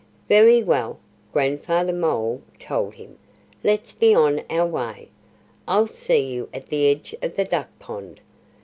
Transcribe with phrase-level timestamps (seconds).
[0.27, 0.97] "Very well!"
[1.31, 3.19] Grandfather Mole told him.
[3.63, 5.09] "Let's be on our way!
[5.67, 8.19] I'll see you at the edge of the duck pond."